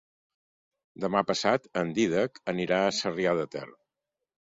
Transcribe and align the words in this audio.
Demà 1.03 1.21
passat 1.33 1.69
en 1.83 1.93
Dídac 2.01 2.43
anirà 2.57 2.83
a 2.89 2.99
Sarrià 3.05 3.39
de 3.45 3.49
Ter. 3.59 3.67